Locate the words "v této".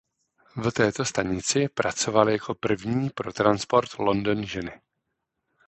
0.55-1.05